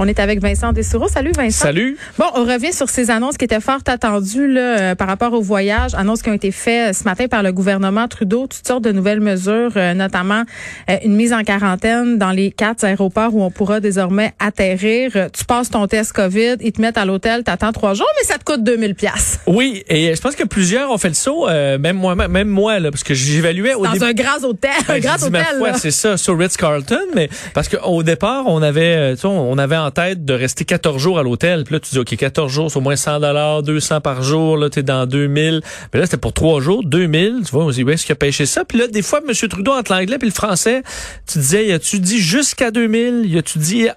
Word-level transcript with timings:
On 0.00 0.06
est 0.06 0.20
avec 0.20 0.40
Vincent 0.40 0.72
Dessoureau. 0.72 1.08
Salut 1.08 1.32
Vincent. 1.36 1.64
Salut. 1.64 1.96
Bon, 2.18 2.26
on 2.36 2.44
revient 2.44 2.72
sur 2.72 2.88
ces 2.88 3.10
annonces 3.10 3.36
qui 3.36 3.44
étaient 3.44 3.60
fort 3.60 3.80
attendues 3.84 4.46
là, 4.46 4.60
euh, 4.60 4.94
par 4.94 5.08
rapport 5.08 5.32
au 5.32 5.40
voyage, 5.40 5.92
annonces 5.96 6.22
qui 6.22 6.30
ont 6.30 6.34
été 6.34 6.52
faites 6.52 6.90
euh, 6.90 6.92
ce 6.92 7.02
matin 7.02 7.26
par 7.26 7.42
le 7.42 7.50
gouvernement 7.50 8.06
Trudeau, 8.06 8.46
toutes 8.46 8.64
sortes 8.64 8.84
de 8.84 8.92
nouvelles 8.92 9.20
mesures, 9.20 9.72
euh, 9.74 9.94
notamment 9.94 10.44
une 11.04 11.16
mise 11.16 11.32
en 11.32 11.42
quarantaine 11.42 12.16
dans 12.16 12.30
les 12.30 12.52
quatre 12.52 12.84
aéroports 12.84 13.34
où 13.34 13.42
on 13.42 13.50
pourra 13.50 13.80
désormais 13.80 14.34
atterrir. 14.38 15.10
tu 15.32 15.44
passes 15.44 15.70
ton 15.70 15.88
test 15.88 16.12
COVID, 16.12 16.56
ils 16.60 16.72
te 16.72 16.80
mettent 16.80 16.98
à 16.98 17.04
l'hôtel, 17.04 17.42
t'attends 17.42 17.72
trois 17.72 17.94
jours, 17.94 18.08
mais 18.20 18.26
ça 18.26 18.38
te 18.38 18.44
coûte 18.44 18.62
2000 18.62 18.94
pièces. 18.94 19.40
Oui, 19.48 19.82
et 19.88 20.14
je 20.14 20.20
pense 20.20 20.36
que 20.36 20.44
plusieurs 20.44 20.92
ont 20.92 20.98
fait 20.98 21.08
le 21.08 21.14
saut, 21.14 21.48
même 21.48 21.96
moi, 21.96 22.14
même 22.14 22.48
moi 22.48 22.78
là, 22.78 22.90
parce 22.92 23.02
que 23.02 23.14
j'évaluais 23.14 23.74
au 23.74 23.84
dans 23.84 24.04
un 24.04 24.12
grand 24.12 24.44
hôtel, 24.44 24.70
un 24.88 24.92
ben, 24.94 25.00
grand 25.00 25.26
hôtel. 25.26 25.72
C'est 25.76 25.90
ça, 25.90 26.16
sur 26.16 26.38
Ritz 26.38 26.56
Carlton, 26.56 26.96
mais 27.14 27.28
parce 27.54 27.68
qu'au 27.68 28.02
départ 28.02 28.44
on 28.46 28.62
avait, 28.62 29.14
tu 29.14 29.22
sais, 29.22 29.26
on 29.26 29.58
avait 29.58 29.76
en 29.76 29.87
tête 29.90 30.24
de 30.24 30.34
rester 30.34 30.64
14 30.64 31.00
jours 31.00 31.18
à 31.18 31.22
l'hôtel. 31.22 31.64
Puis 31.64 31.74
là, 31.74 31.80
tu 31.80 31.90
dis, 31.90 31.98
OK, 31.98 32.14
14 32.16 32.50
jours, 32.50 32.70
c'est 32.70 32.78
au 32.78 32.80
moins 32.80 32.96
100 32.96 33.20
dollars, 33.20 33.62
200 33.62 34.00
par 34.00 34.22
jour. 34.22 34.56
Là, 34.56 34.70
t'es 34.70 34.82
dans 34.82 35.06
2000. 35.06 35.62
Mais 35.92 36.00
là, 36.00 36.06
c'était 36.06 36.16
pour 36.16 36.32
3 36.32 36.60
jours, 36.60 36.84
2000. 36.84 37.42
Tu 37.44 37.52
vois, 37.52 37.64
on 37.64 37.70
se 37.70 37.76
dit, 37.76 37.84
où 37.84 37.90
est-ce 37.90 38.06
qu'il 38.06 38.12
a 38.12 38.16
pêché 38.16 38.46
ça? 38.46 38.64
Puis 38.64 38.78
là, 38.78 38.88
des 38.88 39.02
fois, 39.02 39.20
M. 39.26 39.34
Trudeau, 39.48 39.72
entre 39.72 39.92
l'anglais 39.92 40.18
puis 40.18 40.28
le 40.28 40.34
français, 40.34 40.82
tu 41.30 41.38
disais, 41.38 41.66
y 41.66 41.72
a-tu 41.72 42.00
dit 42.00 42.20
jusqu'à 42.20 42.70
2000? 42.70 43.26
Y 43.26 43.38
a-tu 43.38 43.58
dit 43.58 43.88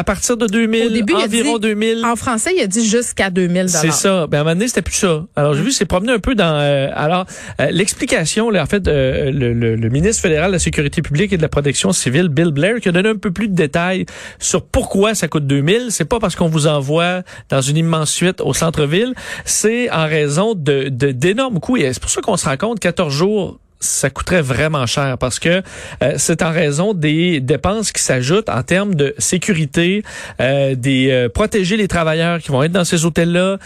à 0.00 0.04
partir 0.04 0.38
de 0.38 0.46
2000, 0.46 0.86
Au 0.86 0.88
début, 0.88 1.12
environ 1.12 1.58
2000. 1.58 2.06
En 2.06 2.16
français, 2.16 2.52
il 2.56 2.62
a 2.62 2.66
dit 2.66 2.88
jusqu'à 2.88 3.28
2000 3.28 3.68
C'est 3.68 3.92
ça. 3.92 4.26
Ben, 4.26 4.38
à 4.38 4.40
un 4.40 4.44
moment 4.44 4.54
donné, 4.54 4.66
c'était 4.66 4.80
plus 4.80 4.94
ça. 4.94 5.26
Alors, 5.36 5.52
j'ai 5.52 5.62
vu, 5.62 5.72
c'est 5.72 5.84
promené 5.84 6.10
un 6.10 6.18
peu 6.18 6.34
dans... 6.34 6.54
Euh, 6.54 6.88
alors, 6.94 7.26
euh, 7.60 7.68
l'explication, 7.70 8.48
là, 8.48 8.62
en 8.62 8.66
fait, 8.66 8.88
euh, 8.88 9.30
le, 9.30 9.52
le, 9.52 9.76
le, 9.76 9.88
ministre 9.90 10.22
fédéral 10.22 10.46
de 10.46 10.52
la 10.54 10.58
Sécurité 10.58 11.02
publique 11.02 11.34
et 11.34 11.36
de 11.36 11.42
la 11.42 11.50
protection 11.50 11.92
civile, 11.92 12.28
Bill 12.30 12.50
Blair, 12.50 12.80
qui 12.80 12.88
a 12.88 12.92
donné 12.92 13.10
un 13.10 13.16
peu 13.16 13.30
plus 13.30 13.48
de 13.48 13.54
détails 13.54 14.06
sur 14.38 14.64
pourquoi 14.64 15.14
ça 15.14 15.28
coûte 15.28 15.46
2000. 15.46 15.88
C'est 15.90 16.06
pas 16.06 16.18
parce 16.18 16.34
qu'on 16.34 16.48
vous 16.48 16.66
envoie 16.66 17.20
dans 17.50 17.60
une 17.60 17.76
immense 17.76 18.10
suite 18.10 18.40
au 18.40 18.54
centre-ville. 18.54 19.12
C'est 19.44 19.90
en 19.90 20.06
raison 20.06 20.54
de 20.54 20.88
d'énormes 20.88 21.60
coûts. 21.60 21.76
Et 21.76 21.92
c'est 21.92 22.00
pour 22.00 22.10
ça 22.10 22.22
qu'on 22.22 22.38
se 22.38 22.48
rend 22.48 22.56
compte, 22.56 22.80
14 22.80 23.12
jours 23.12 23.60
ça 23.80 24.10
coûterait 24.10 24.42
vraiment 24.42 24.86
cher 24.86 25.16
parce 25.18 25.38
que 25.38 25.62
euh, 26.02 26.14
c'est 26.18 26.42
en 26.42 26.52
raison 26.52 26.92
des 26.92 27.40
dépenses 27.40 27.92
qui 27.92 28.02
s'ajoutent 28.02 28.50
en 28.50 28.62
termes 28.62 28.94
de 28.94 29.14
sécurité, 29.18 30.02
euh, 30.40 30.74
des 30.74 31.10
euh, 31.10 31.28
protéger 31.30 31.78
les 31.78 31.88
travailleurs 31.88 32.40
qui 32.40 32.50
vont 32.50 32.62
être 32.62 32.72
dans 32.72 32.84
ces 32.84 33.06
hôtels-là. 33.06 33.58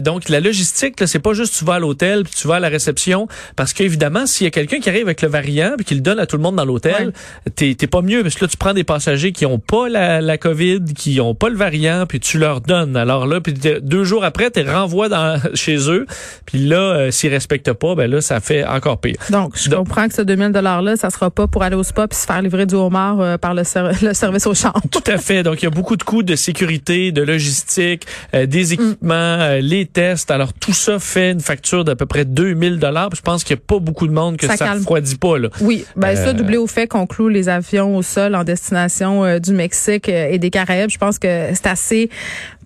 donc 0.00 0.28
la 0.28 0.40
logistique, 0.40 0.96
c'est 1.06 1.20
pas 1.20 1.34
juste 1.34 1.56
tu 1.56 1.64
vas 1.64 1.74
à 1.74 1.78
l'hôtel 1.78 2.24
puis 2.24 2.34
tu 2.34 2.48
vas 2.48 2.56
à 2.56 2.60
la 2.60 2.68
réception 2.68 3.28
parce 3.54 3.72
qu'évidemment 3.72 4.26
s'il 4.26 4.44
y 4.44 4.48
a 4.48 4.50
quelqu'un 4.50 4.80
qui 4.80 4.88
arrive 4.88 5.04
avec 5.04 5.22
le 5.22 5.28
variant 5.28 5.74
puis 5.76 5.84
qui 5.84 5.94
le 5.94 6.00
donne 6.00 6.18
à 6.18 6.26
tout 6.26 6.36
le 6.36 6.42
monde 6.42 6.56
dans 6.56 6.64
l'hôtel, 6.64 7.12
t'es 7.54 7.74
pas 7.74 8.02
mieux 8.02 8.22
parce 8.22 8.34
que 8.34 8.44
là 8.44 8.48
tu 8.48 8.56
prends 8.56 8.74
des 8.74 8.84
passagers 8.84 9.32
qui 9.32 9.46
ont 9.46 9.58
pas 9.58 9.88
la, 9.88 10.20
la 10.20 10.36
COVID, 10.36 10.80
qui 10.96 11.20
ont 11.20 11.34
pas 11.34 11.48
le 11.48 11.56
variant 11.56 12.06
puis 12.08 12.18
tu 12.18 12.38
leur 12.38 12.60
donnes. 12.60 12.96
Alors 12.96 13.26
là 13.26 13.40
puis 13.40 13.54
deux 13.54 14.04
jours 14.04 14.24
après 14.24 14.50
tu 14.50 14.62
renvoies 14.62 15.08
dans 15.08 15.40
chez 15.54 15.90
eux 15.90 16.06
puis 16.46 16.58
là 16.58 17.10
s'ils 17.12 17.30
respectent 17.30 17.72
pas 17.72 17.94
ben 17.94 18.10
là 18.10 18.20
ça 18.20 18.40
fait 18.40 18.64
encore 18.64 19.00
pire. 19.00 19.16
Donc 19.30 19.59
je 19.64 19.70
comprends 19.70 20.08
que 20.08 20.14
ce 20.14 20.22
2000 20.22 20.52
$-là, 20.52 20.96
ça 20.96 21.10
sera 21.10 21.30
pas 21.30 21.46
pour 21.46 21.62
aller 21.62 21.76
au 21.76 21.82
spa 21.82 22.08
puis 22.08 22.18
se 22.18 22.26
faire 22.26 22.42
livrer 22.42 22.66
du 22.66 22.74
homard 22.74 23.20
euh, 23.20 23.38
par 23.38 23.54
le, 23.54 23.62
le, 24.02 24.14
service 24.14 24.46
aux 24.46 24.54
chambres. 24.54 24.80
Tout 24.90 25.02
à 25.06 25.18
fait. 25.18 25.42
Donc, 25.42 25.62
il 25.62 25.64
y 25.64 25.68
a 25.68 25.70
beaucoup 25.70 25.96
de 25.96 26.02
coûts 26.02 26.22
de 26.22 26.36
sécurité, 26.36 27.12
de 27.12 27.22
logistique, 27.22 28.06
euh, 28.34 28.46
des 28.46 28.64
mm. 28.64 28.72
équipements, 28.72 29.14
euh, 29.14 29.60
les 29.60 29.86
tests. 29.86 30.30
Alors, 30.30 30.52
tout 30.52 30.72
ça 30.72 30.98
fait 30.98 31.32
une 31.32 31.40
facture 31.40 31.84
d'à 31.84 31.96
peu 31.96 32.06
près 32.06 32.24
2000 32.24 32.78
dollars. 32.78 33.10
Je 33.14 33.22
pense 33.22 33.44
qu'il 33.44 33.56
n'y 33.56 33.60
a 33.60 33.64
pas 33.66 33.78
beaucoup 33.78 34.06
de 34.06 34.12
monde 34.12 34.36
que 34.36 34.46
ça, 34.46 34.56
ça 34.56 34.72
refroidit 34.72 35.16
pas. 35.16 35.38
Là. 35.38 35.48
Oui, 35.60 35.84
ben 35.96 36.16
ça, 36.16 36.32
doublé 36.32 36.56
au 36.56 36.66
fait 36.66 36.86
qu'on 36.86 37.06
cloue 37.06 37.28
les 37.28 37.48
avions 37.48 37.96
au 37.96 38.02
sol 38.02 38.34
en 38.34 38.44
destination 38.44 39.38
du 39.38 39.52
Mexique 39.52 40.08
et 40.08 40.38
des 40.38 40.50
Caraïbes. 40.50 40.90
Je 40.90 40.98
pense 40.98 41.18
que 41.18 41.48
c'est 41.54 41.66
assez 41.66 42.10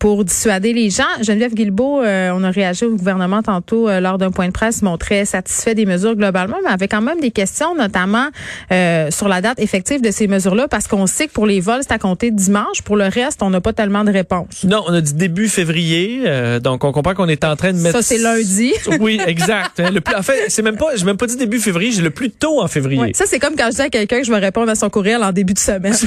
pour 0.04 0.22
dissuader 0.22 0.74
les 0.74 0.90
gens. 0.90 1.04
Geneviève 1.22 1.54
Guilbeault, 1.54 2.02
on 2.02 2.44
a 2.44 2.50
réagi 2.50 2.84
au 2.84 2.94
gouvernement 2.94 3.42
tantôt 3.42 3.88
lors 3.88 4.18
d'un 4.18 4.30
point 4.30 4.48
de 4.48 4.52
presse, 4.52 4.82
montrait 4.82 5.24
satisfait 5.24 5.74
des 5.74 5.86
mesures 5.86 6.14
globalement, 6.14 6.58
mais 6.62 6.70
avec 6.70 6.90
quand 6.90 7.00
même 7.00 7.20
des 7.20 7.30
questions, 7.30 7.74
notamment 7.74 8.28
euh, 8.70 9.10
sur 9.10 9.28
la 9.28 9.40
date 9.40 9.58
effective 9.60 10.02
de 10.02 10.10
ces 10.10 10.26
mesures-là, 10.26 10.68
parce 10.68 10.88
qu'on 10.88 11.06
sait 11.06 11.26
que 11.28 11.32
pour 11.32 11.46
les 11.46 11.60
vols, 11.60 11.80
c'est 11.80 11.92
à 11.92 11.98
compter 11.98 12.30
dimanche. 12.30 12.82
Pour 12.82 12.96
le 12.96 13.04
reste, 13.04 13.42
on 13.42 13.48
n'a 13.48 13.62
pas 13.62 13.72
tellement 13.72 14.04
de 14.04 14.12
réponses. 14.12 14.64
Non, 14.64 14.84
on 14.86 14.92
a 14.92 15.00
dit 15.00 15.14
début 15.14 15.48
février, 15.48 16.24
euh, 16.26 16.60
donc 16.60 16.84
on 16.84 16.92
comprend 16.92 17.14
qu'on 17.14 17.28
est 17.28 17.42
en 17.42 17.56
train 17.56 17.72
de 17.72 17.78
mettre. 17.78 17.96
Ça, 17.96 18.02
c'est 18.02 18.18
lundi. 18.18 18.74
oui, 19.00 19.18
exact. 19.26 19.80
Hein, 19.80 19.90
le 19.90 20.02
plus, 20.02 20.14
en 20.14 20.22
fait, 20.22 20.44
c'est 20.48 20.60
même 20.60 20.76
pas, 20.76 20.94
j'ai 20.96 21.06
même 21.06 21.16
pas 21.16 21.26
dit 21.26 21.36
début 21.36 21.60
février, 21.60 21.92
j'ai 21.92 22.02
le 22.02 22.10
plus 22.10 22.30
tôt 22.30 22.60
en 22.60 22.68
février. 22.68 23.14
ça, 23.14 23.24
c'est 23.26 23.38
comme 23.38 23.56
quand 23.56 23.70
je 23.70 23.76
dis 23.76 23.80
à 23.80 23.88
quelqu'un 23.88 24.18
que 24.18 24.26
je 24.26 24.30
vais 24.30 24.38
répondre 24.38 24.70
à 24.70 24.74
son 24.74 24.90
courriel 24.90 25.22
en 25.24 25.32
début 25.32 25.54
de 25.54 25.58
semaine. 25.58 25.94
ça, 25.94 26.06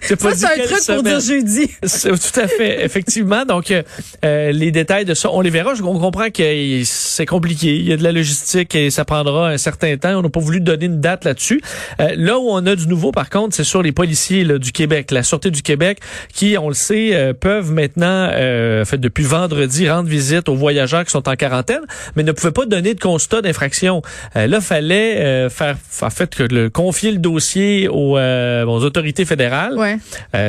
c'est 0.00 0.24
un 0.24 0.64
truc 0.64 0.86
pour 0.86 1.02
dire 1.02 1.20
jeudi. 1.20 1.68
Tout 1.82 2.40
à 2.40 2.48
fait, 2.48 2.84
effectivement. 2.84 3.01
Donc, 3.48 3.70
euh, 3.70 4.52
les 4.52 4.70
détails 4.70 5.04
de 5.04 5.14
ça, 5.14 5.30
on 5.32 5.40
les 5.40 5.50
verra. 5.50 5.72
On 5.82 5.98
comprend 5.98 6.30
que 6.30 6.82
c'est 6.84 7.26
compliqué. 7.26 7.76
Il 7.76 7.88
y 7.88 7.92
a 7.92 7.96
de 7.96 8.02
la 8.02 8.12
logistique 8.12 8.74
et 8.74 8.90
ça 8.90 9.04
prendra 9.04 9.48
un 9.48 9.58
certain 9.58 9.96
temps. 9.96 10.18
On 10.18 10.22
n'a 10.22 10.28
pas 10.28 10.40
voulu 10.40 10.60
donner 10.60 10.86
une 10.86 11.00
date 11.00 11.24
là-dessus. 11.24 11.60
Euh, 12.00 12.14
là 12.16 12.38
où 12.38 12.48
on 12.50 12.64
a 12.66 12.76
du 12.76 12.86
nouveau, 12.86 13.12
par 13.12 13.30
contre, 13.30 13.54
c'est 13.54 13.64
sur 13.64 13.82
les 13.82 13.92
policiers 13.92 14.44
là, 14.44 14.58
du 14.58 14.72
Québec, 14.72 15.10
la 15.10 15.22
Sûreté 15.22 15.50
du 15.50 15.62
Québec, 15.62 15.98
qui, 16.32 16.56
on 16.58 16.68
le 16.68 16.74
sait, 16.74 17.14
euh, 17.14 17.32
peuvent 17.32 17.72
maintenant, 17.72 18.28
euh, 18.32 18.84
fait, 18.84 18.98
depuis 18.98 19.24
vendredi, 19.24 19.88
rendre 19.88 20.08
visite 20.08 20.48
aux 20.48 20.54
voyageurs 20.54 21.04
qui 21.04 21.10
sont 21.10 21.28
en 21.28 21.34
quarantaine, 21.34 21.82
mais 22.16 22.22
ne 22.22 22.32
pouvaient 22.32 22.52
pas 22.52 22.66
donner 22.66 22.94
de 22.94 23.00
constat 23.00 23.42
d'infraction. 23.42 24.02
Euh, 24.36 24.46
là, 24.46 24.60
fallait 24.60 25.48
faire, 25.50 25.76
en 26.02 26.10
fait, 26.10 26.34
que 26.34 26.42
le, 26.42 26.70
confier 26.70 27.12
le 27.12 27.18
dossier 27.18 27.88
aux, 27.88 28.16
aux 28.16 28.84
autorités 28.84 29.24
fédérales. 29.24 29.76
Ouais. 29.76 29.98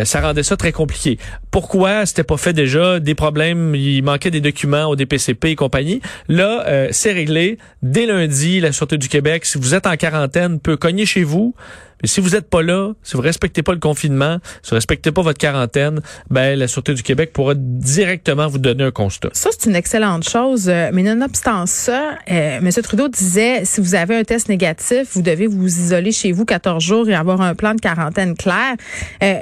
ça 0.06 0.22
rendait 0.22 0.44
ça 0.44 0.58
très 0.58 0.72
compliqué. 0.72 1.18
Pourquoi? 1.52 2.06
C'était 2.06 2.24
pas 2.24 2.33
fait 2.38 2.54
déjà? 2.54 3.00
Des 3.00 3.16
problèmes, 3.16 3.76
il 3.76 4.02
manquait 4.04 4.32
des 4.32 4.42
documents 4.42 4.86
au 4.86 4.96
DPCP 4.96 5.52
et 5.52 5.56
compagnie. 5.56 6.02
Là, 6.28 6.90
c'est 6.92 7.12
réglé. 7.12 7.58
Dès 7.82 8.06
lundi, 8.06 8.60
la 8.60 8.72
Sûreté 8.72 8.98
du 8.98 9.08
Québec 9.08 9.46
si 9.46 9.58
vous 9.58 9.76
êtes 9.76 9.88
en 9.88 9.96
quarantaine, 9.96 10.60
peut 10.60 10.78
cogner 10.78 11.06
chez 11.06 11.24
vous. 11.24 11.54
Mais 12.02 12.10
si 12.10 12.20
vous 12.20 12.32
n'êtes 12.32 12.50
pas 12.50 12.62
là, 12.62 12.92
si 13.02 13.16
vous 13.16 13.22
respectez 13.22 13.64
pas 13.64 13.72
le 13.72 13.80
confinement, 13.80 14.40
si 14.62 14.72
vous 14.72 14.76
respectez 14.76 15.12
pas 15.14 15.22
votre 15.22 15.38
quarantaine, 15.38 16.02
ben 16.30 16.60
la 16.60 16.68
Sûreté 16.68 16.94
du 16.94 17.02
Québec 17.02 17.32
pourra 17.32 17.54
directement 17.56 18.48
vous 18.48 18.58
donner 18.58 18.84
un 18.84 18.92
constat. 18.92 19.30
Ça, 19.32 19.52
c'est 19.58 19.70
une 19.70 19.76
excellente 19.76 20.28
chose. 20.28 20.68
Euh, 20.68 20.90
mais 20.92 21.04
nonobstant 21.04 21.66
ça, 21.66 22.18
euh, 22.30 22.58
M. 22.58 22.70
Trudeau 22.84 23.08
disait, 23.08 23.64
si 23.64 23.80
vous 23.80 23.96
avez 23.96 24.18
un 24.18 24.24
test 24.24 24.50
négatif, 24.50 25.14
vous 25.14 25.22
devez 25.22 25.48
vous 25.48 25.66
isoler 25.66 26.12
chez 26.12 26.34
vous 26.34 26.44
14 26.44 26.84
jours 26.84 27.10
et 27.10 27.16
avoir 27.16 27.40
un 27.40 27.56
plan 27.56 27.74
de 27.74 27.80
quarantaine 27.80 28.36
clair. 28.36 28.76
Euh, 29.24 29.40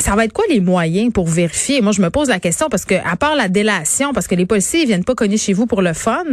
ça 0.00 0.14
va 0.14 0.24
être 0.24 0.32
quoi 0.32 0.44
les 0.48 0.60
moyens 0.60 1.12
pour 1.12 1.26
vérifier? 1.26 1.80
Moi, 1.80 1.90
je 1.90 2.00
me 2.00 2.08
pose 2.08 2.28
la 2.28 2.38
question 2.38 2.68
parce 2.70 2.84
que, 2.84 2.94
à 2.94 3.16
part 3.16 3.34
la 3.34 3.48
délation, 3.48 4.12
parce 4.12 4.28
que 4.28 4.36
les 4.36 4.46
policiers 4.46 4.82
ils 4.82 4.86
viennent 4.86 5.04
pas 5.04 5.16
cogner 5.16 5.36
chez 5.36 5.52
vous 5.52 5.66
pour 5.66 5.82
le 5.82 5.92
fun, 5.92 6.24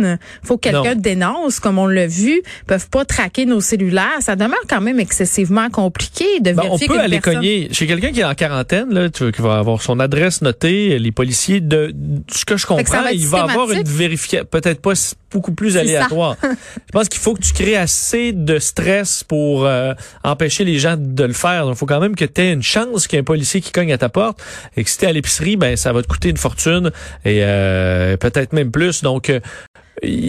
faut 0.43 0.57
que 0.57 0.69
quelqu'un 0.69 0.93
dénonce, 0.93 1.59
comme 1.59 1.79
on 1.79 1.87
l'a 1.87 2.05
vu, 2.05 2.43
peuvent 2.67 2.89
pas 2.89 3.05
traquer 3.05 3.47
nos 3.47 3.61
cellulaires. 3.61 4.19
Ça 4.19 4.35
demeure 4.35 4.59
quand 4.69 4.81
même 4.81 4.99
excessivement 4.99 5.69
compliqué 5.69 6.25
de 6.41 6.51
ben, 6.51 6.61
vérifier. 6.61 6.87
On 6.89 6.93
peut 6.93 6.99
aller 6.99 7.19
cogner 7.19 7.69
chez 7.71 7.87
quelqu'un 7.87 8.11
qui 8.11 8.19
est 8.19 8.25
en 8.25 8.35
quarantaine, 8.35 8.93
là, 8.93 9.09
tu, 9.09 9.31
qui 9.31 9.41
va 9.41 9.57
avoir 9.57 9.81
son 9.81 9.99
adresse 9.99 10.43
notée, 10.43 10.99
les 10.99 11.11
policiers, 11.11 11.59
de, 11.59 11.91
ce 12.31 12.45
que 12.45 12.57
je 12.57 12.67
comprends, 12.67 13.07
il 13.11 13.25
va 13.25 13.43
avoir 13.45 13.71
une 13.71 13.83
vérification, 13.83 14.45
peut-être 14.45 14.81
pas 14.81 14.93
beaucoup 15.31 15.53
plus 15.53 15.75
aléatoire. 15.75 16.37
je 16.43 16.91
pense 16.91 17.09
qu'il 17.09 17.19
faut 17.19 17.33
que 17.33 17.41
tu 17.41 17.51
crées 17.51 17.75
assez 17.75 18.31
de 18.31 18.57
stress 18.59 19.23
pour 19.23 19.65
euh, 19.65 19.93
empêcher 20.23 20.63
les 20.63 20.79
gens 20.79 20.95
de 20.97 21.23
le 21.23 21.33
faire. 21.33 21.65
Il 21.67 21.75
faut 21.75 21.85
quand 21.85 21.99
même 21.99 22.15
que 22.15 22.25
tu 22.25 22.41
aies 22.41 22.53
une 22.53 22.63
chance 22.63 23.07
qu'un 23.07 23.23
policier 23.23 23.54
qui 23.61 23.71
cogne 23.71 23.91
à 23.93 23.97
ta 23.97 24.09
porte 24.09 24.41
et 24.75 24.83
que 24.83 24.89
si 24.89 24.97
t'es 24.97 25.07
à 25.07 25.11
l'épicerie, 25.11 25.57
ben 25.57 25.75
ça 25.75 25.93
va 25.93 26.01
te 26.01 26.07
coûter 26.07 26.29
une 26.29 26.37
fortune 26.37 26.91
et 27.23 27.39
euh, 27.43 28.17
peut-être 28.17 28.53
même 28.53 28.71
plus. 28.71 29.01
Donc 29.01 29.29
euh, 29.29 29.39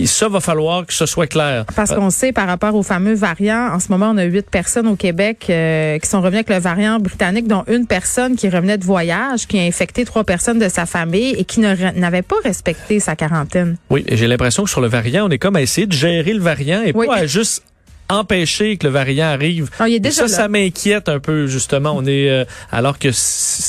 ça 0.07 0.29
va 0.29 0.41
falloir 0.41 0.87
que 0.87 0.93
ce 0.93 1.07
soit 1.07 1.27
clair. 1.27 1.65
Parce 1.75 1.95
qu'on 1.95 2.11
sait 2.11 2.33
par 2.33 2.47
rapport 2.47 2.75
aux 2.75 2.83
fameux 2.83 3.15
variants, 3.15 3.73
en 3.73 3.81
ce 3.81 3.91
moment, 3.91 4.11
on 4.11 4.17
a 4.17 4.25
huit 4.25 4.49
personnes 4.49 4.87
au 4.87 4.97
Québec 4.97 5.47
euh, 5.51 5.99
qui 5.99 6.09
sont 6.09 6.21
revenues 6.21 6.39
avec 6.39 6.51
le 6.51 6.59
variant 6.59 6.99
britannique, 6.99 7.49
dont 7.49 7.65
une 7.69 7.87
personne 7.87 8.37
qui 8.37 8.49
revenait 8.49 8.79
de 8.79 8.85
voyage, 8.85 9.47
qui 9.47 9.59
a 9.59 9.63
infecté 9.63 10.05
trois 10.05 10.25
personnes 10.25 10.59
de 10.59 10.69
sa 10.69 10.87
famille 10.87 11.35
et 11.37 11.45
qui 11.45 11.61
n'avait 11.61 12.23
pas 12.23 12.37
respecté 12.45 13.01
sa 13.01 13.17
quarantaine. 13.17 13.77
Oui, 13.91 14.05
et 14.07 14.17
j'ai 14.17 14.27
l'impression 14.27 14.65
que 14.65 14.71
sur 14.71 14.81
le 14.81 14.89
variant, 14.89 15.27
on 15.27 15.31
est 15.31 15.39
comme 15.39 15.57
à 15.57 15.63
essayer 15.63 15.87
de 15.87 15.93
gérer 15.93 16.33
le 16.33 16.41
variant 16.41 16.83
et 16.83 16.93
pas 16.93 17.17
à 17.17 17.27
juste 17.27 17.65
empêcher 18.09 18.77
que 18.77 18.87
le 18.87 18.93
variant 18.93 19.27
arrive. 19.27 19.71
Ah, 19.79 19.89
il 19.89 19.95
est 19.95 20.01
déjà 20.01 20.23
ça, 20.23 20.23
là. 20.23 20.29
ça 20.29 20.49
m'inquiète 20.49 21.09
un 21.09 21.19
peu 21.19 21.47
justement. 21.47 21.93
On 21.97 22.05
est 22.05 22.31
euh, 22.31 22.45
alors 22.71 22.99
que 22.99 23.09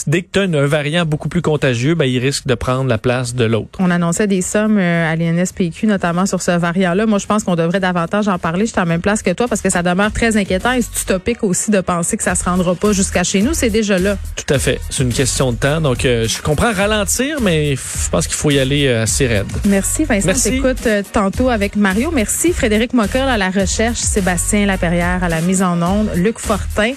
dès 0.08 0.22
que 0.22 0.28
tu 0.32 0.40
as 0.40 0.44
un 0.44 0.66
variant 0.66 1.06
beaucoup 1.06 1.30
plus 1.30 1.42
contagieux, 1.42 1.96
ben 1.96 2.06
il 2.06 2.20
risque 2.20 2.48
de 2.48 2.56
prendre 2.56 2.90
la 2.90 2.98
place 2.98 3.36
de 3.36 3.46
l'autre. 3.46 3.80
On 3.80 3.92
annonçait 3.92 4.28
des 4.28 4.42
sommes 4.42 4.78
euh, 4.78 5.12
à 5.12 5.16
l'INSPQ, 5.16 5.88
notamment 5.88 6.26
sur 6.26 6.42
ce 6.42 6.52
variant-là. 6.52 7.06
Moi, 7.06 7.20
je 7.20 7.26
pense 7.26 7.44
qu'on 7.44 7.56
devrait 7.56 7.80
davantage 7.80 8.28
en 8.28 8.40
parler. 8.40 8.66
Je 8.66 8.72
suis 8.72 8.82
en 8.82 8.86
même 8.86 9.02
place 9.02 9.22
que 9.22 9.32
toi 9.32 9.48
parce 9.48 9.62
que 9.62 9.70
ça 9.70 9.84
demeure 9.84 10.12
très 10.12 10.38
inquiétant 10.38 10.74
et 10.74 10.82
c'est 10.82 11.04
utopique 11.04 11.44
aussi 11.44 11.72
de 11.72 11.82
penser 11.82 12.18
que 12.18 12.24
ça 12.24 12.36
se 12.36 12.44
rendra 12.44 12.76
pas 12.76 12.92
jusqu'à 12.92 13.24
chez 13.24 13.42
nous. 13.42 13.54
C'est 13.54 13.70
déjà 13.70 13.98
là. 14.00 14.18
Tout 14.36 14.54
à 14.54 14.60
fait. 14.60 14.80
C'est 14.90 15.04
une 15.04 15.14
question 15.14 15.52
de 15.52 15.58
temps. 15.58 15.82
Donc 15.82 16.06
euh, 16.06 16.28
je 16.28 16.42
comprends 16.42 16.74
ralentir, 16.74 17.42
mais 17.42 17.76
je 17.76 18.10
pense 18.10 18.28
qu'il 18.28 18.36
faut 18.36 18.52
y 18.52 18.60
aller 18.60 18.88
euh, 18.88 19.04
assez 19.04 19.28
raide. 19.28 19.48
Merci 19.66 20.06
Vincent. 20.06 20.28
Merci. 20.28 20.52
T'écoutes 20.52 20.88
euh, 20.88 21.04
tantôt 21.12 21.50
avec 21.50 21.76
Mario. 21.76 22.12
Merci 22.12 22.54
Frédéric 22.54 22.94
Mockel 22.94 23.28
à 23.28 23.38
la 23.38 23.50
recherche, 23.50 24.00
Sébastien 24.28 24.66
Laperrière 24.66 25.24
à 25.24 25.30
la 25.30 25.40
mise 25.40 25.64
en 25.64 25.82
onde, 25.82 26.12
Luc 26.16 26.38
Fortin, 26.38 26.92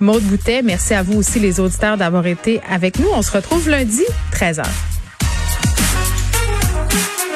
Maude 0.00 0.22
Boutet. 0.24 0.60
Merci 0.60 0.92
à 0.92 1.02
vous 1.02 1.14
aussi 1.14 1.40
les 1.40 1.58
auditeurs 1.58 1.96
d'avoir 1.96 2.26
été 2.26 2.60
avec 2.70 2.98
nous. 2.98 3.08
On 3.14 3.22
se 3.22 3.32
retrouve 3.32 3.70
lundi 3.70 4.02
13h. 4.32 4.93